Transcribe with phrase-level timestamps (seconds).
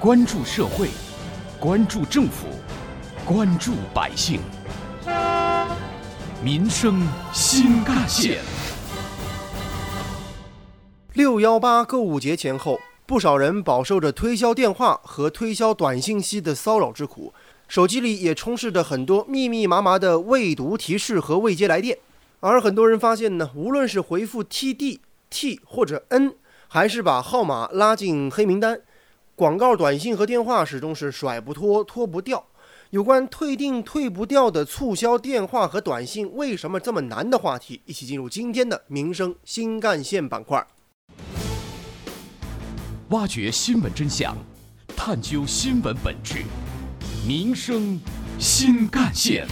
[0.00, 0.88] 关注社会，
[1.58, 2.46] 关注政府，
[3.22, 4.40] 关注百姓，
[6.42, 8.38] 民生新干线。
[11.12, 17.34] 六幺八购物节前后，不少人饱受着推销电话和推销短信息的骚扰之苦，
[17.68, 21.98] 手机里也充斥着很多密密麻麻的未读提示和未接来电。
[22.40, 26.36] 而很多人发现呢，无论是回复 TD、T 或者 N，
[26.68, 28.80] 还是把号码拉进黑名单，
[29.40, 32.44] 广告短信和电话始终是甩不脱、脱不掉。
[32.90, 40.66] 有关退订退不掉的促销电话和短信为什么这么难的话题，一起进入今天的民生新干线板块。
[43.08, 44.36] 挖掘新闻真相，
[44.94, 46.44] 探究新闻本质，
[47.26, 47.98] 民生
[48.38, 49.48] 新干线。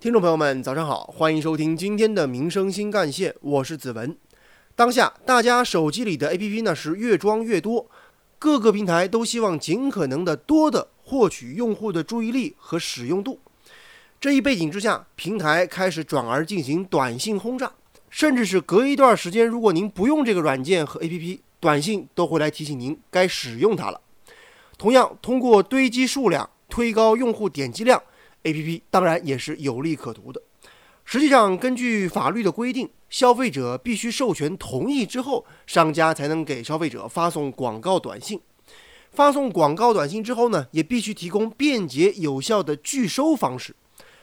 [0.00, 4.16] 听众朋友们，早上好，欢迎收听今天的民生新干线，我是子文。
[4.74, 7.86] 当下大家手机里的 APP 呢是越装越多，
[8.38, 13.38] 各个平台都希望尽可能的多的获取用户的注意力和使用度。
[14.20, 17.72] 这一背景之下，平台开始转而进行短信轰炸，
[18.08, 24.00] 甚至是隔一段时间，如果您不用这个软件和 APP，短信都会来提醒您该使用它了。
[24.78, 28.02] 同样，通过堆积数量推高用户点击量。
[28.44, 28.82] A.P.P.
[28.90, 30.42] 当然也是有利可图的。
[31.04, 38.40] 实际上，根据法律的规定，消费者必须授权同意之后，商家才能给消费者发送广告短信。
[39.10, 43.74] 发送广告短信之后呢，也必须提供便捷有效的拒收方式。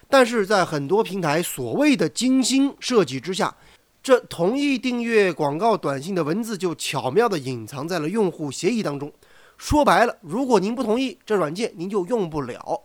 [0.09, 3.55] 但是在很多平台所谓的精心设计之下，
[4.02, 9.13] 这同意订阅广告短信的文字就巧妙地隐藏在了用户协议当中。
[9.57, 12.81] 说白了，如果您不同意，这软件您就用不了。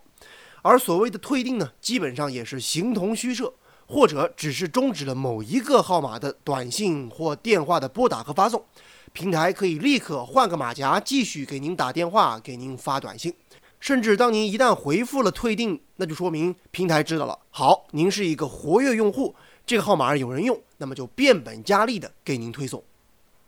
[0.60, 3.54] 而所谓的退订呢，基本上也是形同虚设，
[3.86, 8.64] 或者只是终止了某一个号码的短信或电话的拨打和发送，
[9.12, 13.32] 平台可以立刻换个马甲继续给您打电话、给您发短信，
[13.78, 19.34] 甚至当您一旦回复了退订，那就说明平台知道了，好，您是一个活跃用户，
[19.66, 22.82] 这个号码有人用，那么就变本加厉的给您推送。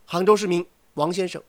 [0.05, 0.65] 杭州市民
[0.95, 1.43] 王先生，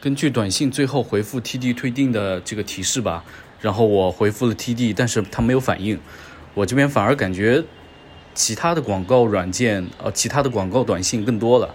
[0.00, 3.24] 根据短信最后回复 TD 退订的这个提示吧。
[3.60, 5.98] 然后我回复了 TD，但是他没有反应，
[6.52, 7.64] 我这边反而感觉
[8.34, 11.74] 其他的广告软件，呃，其他的广告短信更多了。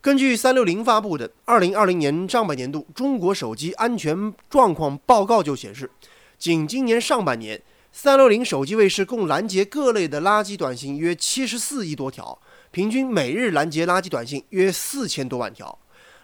[0.00, 5.90] 根据三六零发布的二零二零年上半年度中国手机安全状况报告就显示，
[6.38, 7.60] 仅今年上半年，
[7.90, 12.38] 三六零手机卫士共拦截各类的垃圾短信约七十四亿多条，
[12.70, 15.76] 平均每日拦截垃圾短信约四千多万条。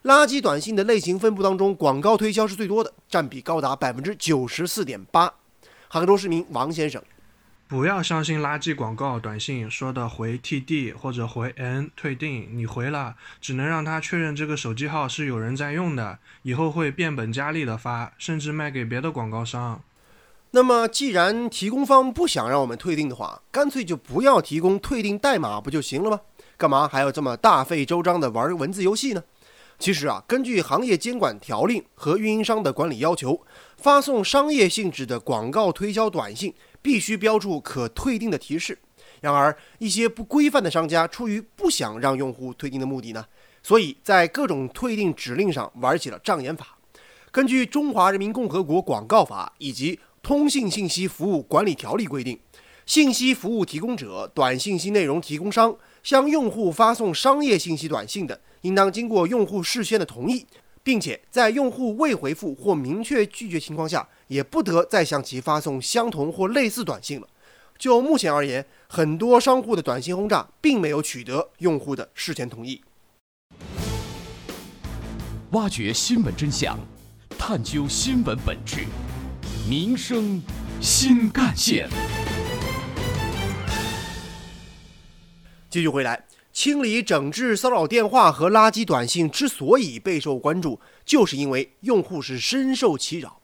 [0.04, 5.32] 垃圾短信的类型分布当中，广告推销是最多的，占比高达百分之九十四点八。
[5.88, 7.03] 杭州市民王先生，
[7.72, 19.81] 不要相信垃圾广告短信说的回 TD 或者回 N 退订，你回了只能让他确认这个手机号是有人在用的，以后会变本加厉的发，甚至卖给别的广告商。
[20.50, 26.21] 那么，既然提供方不想让我们退订的话，干脆就不要提供退订代码不就行了吗？
[26.59, 29.25] 干嘛还要这么大费周章的玩文字游戏呢？
[29.78, 33.41] 其实啊，根据行业监管条令和运营商的管理要求，
[33.78, 38.78] 发送商业性质的广告推销短信必须标注可退订的提示。
[39.20, 43.25] 然而，一些不规范的商家出于不想让用户退订的目的呢，
[43.62, 46.76] 所以在各种退订指令上玩起了障眼法。
[47.31, 52.38] 根据《中华人民共和国广告法》以及《通信信息服务管理条例》规定，
[52.84, 58.41] 信息服务提供者、短信息内容提供商向用户发送商业信息短信的。
[58.62, 60.47] 应当经过用户事先的同意，
[60.82, 67.28] 并且在用户未回复或明确拒绝情况下，也不得再向其发送相同或类似短信了。
[67.78, 72.82] 就目前而言，很多商户的短信轰炸并没有取得用户的事前同意。
[75.50, 76.78] 挖掘新闻真相，
[77.38, 78.87] 探究新闻本质，
[79.69, 80.41] 民生
[80.81, 81.91] 新干线。
[85.68, 86.24] 继续回来。
[86.54, 93.41] 清理整治骚扰电话和垃圾短信之所以备受关注，就是因为用户是深受其扰。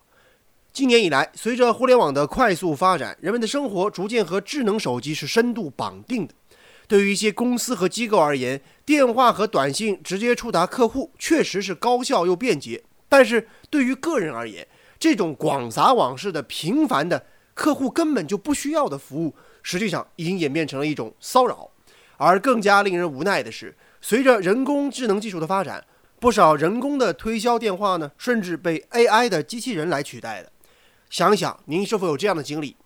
[0.78, 6.32] 今年以来，随着互联网的快速发展，人们的生活逐渐和智能手机是深度绑定的。
[6.86, 12.80] 对于一些公司和机构而言，电话和短信直接触达客户确实是高效又便捷。
[13.08, 14.64] 但是对于个人而言，
[15.00, 19.34] 这种广撒网式的频繁的客户根本就不需要的服务，
[19.64, 21.69] 实际上已经演变成了一种骚扰。
[22.19, 25.84] 而更加令人无奈的是，随着人工智能技术的发展，
[26.20, 30.50] 不少人工的推销电话呢，甚至被 AI 的机器人来取代了。
[31.10, 32.76] 想想您是否有这样的经历？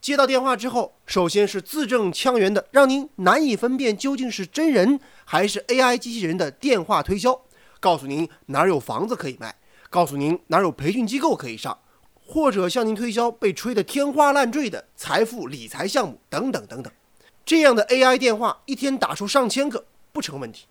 [0.00, 7.40] 接到电话之后，首先是字正腔圆的，让您难以分辨究竟是真人还是 AI 机器人的电话推销，
[7.78, 9.54] 告诉您哪儿有房子可以卖，
[9.88, 11.78] 告诉您哪儿有培训机构可以上，
[12.26, 16.92] 或者向您推销被吹得天花乱坠的财富理财项目等等等等。
[17.44, 20.66] 这样的 AI 电话一天打出上千个不成问题。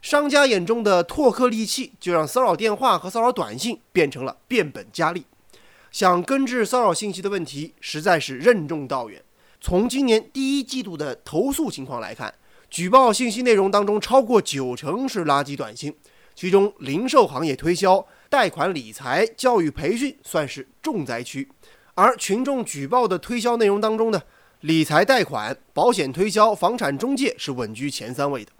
[0.00, 5.26] 商家眼中的拓客利器，就让骚扰电话和骚扰短信变成了变本加厉。
[5.90, 9.22] 想根治骚扰信息的问题，实在是任重道远。
[9.60, 12.32] 从今年第一季度的投诉情况来看，
[12.70, 15.94] 举报信息内容当中超过九成是垃圾短信，
[16.34, 21.48] 其中零售行业推销、贷款理财、教育培训算是重灾区。
[21.94, 24.22] 而群众举报的推销内容当中呢，
[24.60, 28.52] 理财贷款、保险推销、房产中介是稳居前三位的。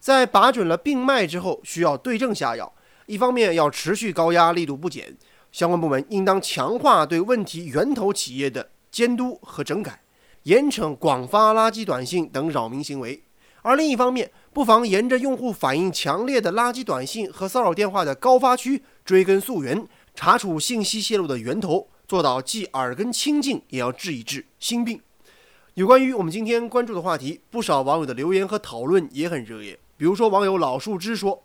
[0.00, 2.72] 在把准了病脉之后，需要对症下药。
[3.06, 5.16] 一方面要持续高压，力度不减，
[5.50, 10.00] 相关部门应当强化对问题源头企业的监督和整改，
[10.44, 13.20] 严惩广发垃圾短信等扰民行为；
[13.62, 25.00] 而另一方面，不妨沿着用户反映强烈的垃圾短信和骚扰电话的高发区追根溯源，查处信息泄露的源头，做到既耳根清净，也要治一治心病。
[25.74, 29.78] 有关于我们今天关注的话题，不少网友的留言和讨论也很热烈。
[29.96, 31.42] 比如说，网友老树枝说：“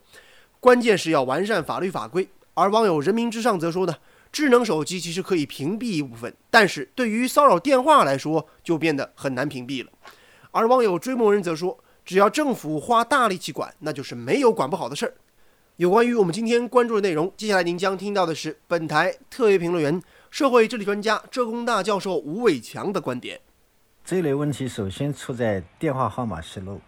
[0.59, 3.95] 关键是要完善法律法规。”而网友人民之上则说呢
[4.31, 9.91] ：“智能手机其实可以屏蔽一部分，但是对于骚扰电话来说，就变得很难屏蔽了。”
[10.51, 15.15] 而网友追梦人则说：“只要政府花大力气管，那就是没有管不好的事儿。”
[15.77, 23.41] 有关于我们今天关注的内容，接下来您将听到的是本台特约评论员、社会治理专家、浙工大教授吴伟强的观点。
[24.05, 26.79] 这类问题首先出在电话号码泄露。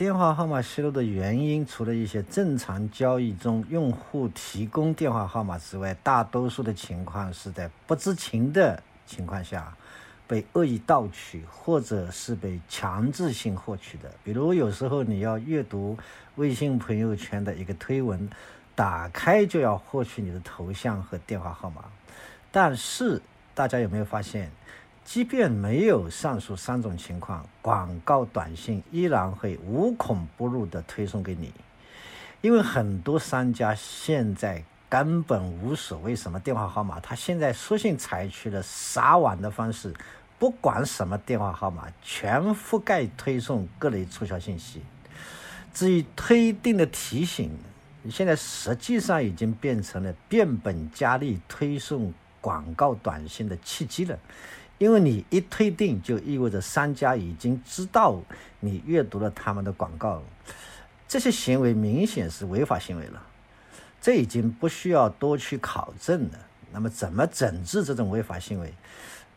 [0.00, 9.76] 电话号码泄露的原因，除了一些正常交易中用户提供电话号码之外，大多数的情况是在不知情的情况下
[10.26, 14.10] 被恶意盗取，或者是被强制性获取的。
[14.24, 15.98] 比如，有时候你要阅读
[16.36, 18.26] 微信朋友圈的一个推文，
[18.74, 21.84] 打开就要获取你的头像和电话号码。
[22.50, 23.20] 但是，
[23.54, 24.50] 大家有没有发现？
[25.10, 31.52] 即便没有上述三种情况，广告短信依然会无孔不入地推送给你，
[32.42, 39.92] 因为很多商家现在根本无所谓什么电话号码，他现在索性采取了撒网的方式，
[40.38, 44.80] 不管什么电话号码，全覆盖推送各类促销信息。
[45.74, 47.50] 至于推定的提醒，
[48.08, 54.16] 现在实际上已经变成了变本加厉推送广告短信的契机了。
[54.80, 58.18] 因为你一推定，就意味着商家已经知道
[58.60, 60.22] 你阅读了他们的广告，
[61.06, 63.22] 这些行为明显是违法行为了。
[64.00, 66.38] 这已经不需要多去考证了。
[66.72, 68.72] 那么，怎么整治这种违法行为？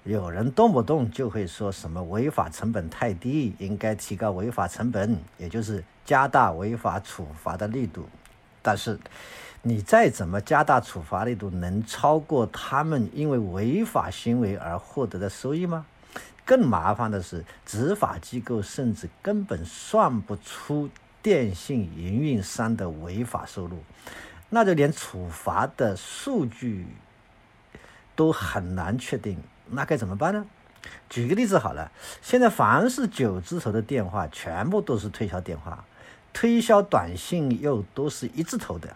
[0.06, 8.08] 有人动不动就会说什么违法成本太低，应该提高违法成本，也就是加大违法处罚的力度。
[8.62, 8.98] 但是，
[9.66, 15.86] 你再怎么加大处罚力度，能超过他们因为违法行为而获得的收益吗？
[16.44, 20.90] 更麻烦的是，执法机构甚至根本算不出
[21.22, 23.78] 电信营运商的违法收入，
[24.50, 26.86] 那就连处罚的数据
[28.18, 29.38] 都很难确定。
[29.70, 30.46] 那该怎么办呢？
[31.10, 31.90] 举个例子好了，
[32.22, 35.86] 现在凡是九字头的电话，全部都是推销电话，
[36.34, 38.94] 推销短信又都是一字头的。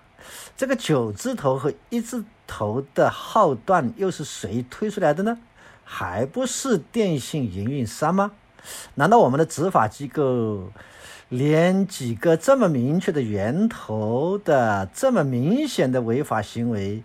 [0.55, 5.38] 这个九字头和一字头的号段又是谁推出来的呢？
[5.83, 8.31] 还不是电信营运商吗？
[8.95, 10.71] 难道我们的执法机构
[11.29, 17.03] 连几个这么明确的源头的、这么明显的违法行为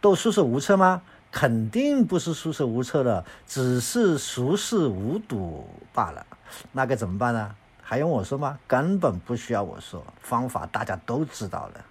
[0.00, 1.02] 都束手无策吗？
[1.30, 6.26] 肯定不是束手无策了，只是熟视无睹罢了。
[6.72, 7.54] 那该怎么办呢？
[7.82, 8.58] 还用我说吗？
[8.66, 11.84] 根本不需要我说，方法大家都知道了。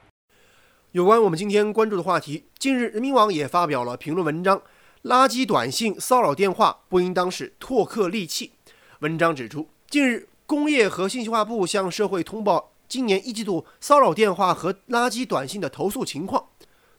[0.97, 4.59] 有关我们今天关注的话题，近日人民网也发表了评论文章
[5.05, 8.53] ：“垃圾短信、骚扰电话不应当是拓客利器。”
[9.01, 16.43] 文章指出，近日工业和信息化部向社会通报今年一季度骚扰电话和垃圾短信的投诉情况，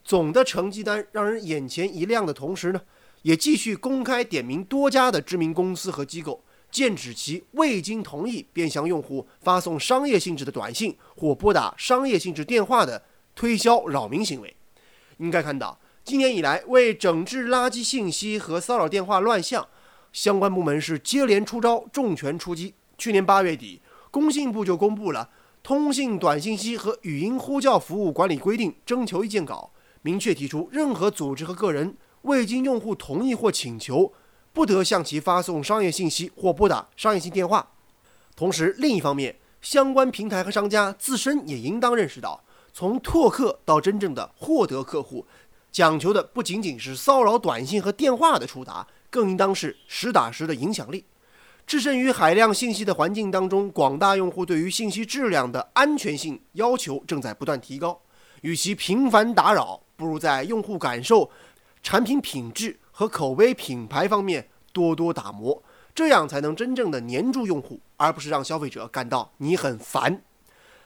[0.04, 2.80] 总的成绩单让人眼前一亮的同时呢，
[3.22, 13.02] 也继续公开点名多家的知名公司和机构，剑指其未经同意便向用户发送商业性质的短信或拨打商业性质电话的。
[13.38, 14.56] 推销扰民行为，
[15.18, 19.68] 应该看到，今年以来为整治垃圾信息和骚扰电话乱象，
[20.12, 22.74] 相关部门是接连出招，重拳出击。
[22.98, 23.80] 去年八月底，
[24.10, 25.30] 工信部就公布了
[25.62, 29.70] 《通信短信息和语音呼叫服务管理规定》征求意见稿，
[30.02, 34.12] 明确提出，任何组织和个人未经用户同意或请求，
[34.52, 37.70] 不得向其发送商业信息或拨打商业性电话。
[38.34, 42.42] 同时，另一方面，相关平台和商家自身也应当认识到。
[42.78, 45.26] 从拓客到真正的获得客户，
[45.72, 51.04] 讲求的不仅仅是骚扰短信和电话的触达，更应当是实打实的影响力。
[51.66, 58.00] 置身于海量信息的环境当中，广大用户对于信息质量的安全性要求正在不断提高。
[58.42, 61.28] 与其频繁打扰，不如在用户感受、
[61.82, 65.60] 产品品质和口碑品牌方面多多打磨，
[65.92, 70.22] 这样才能真正的黏住用户，而不是让消费者感到你很烦。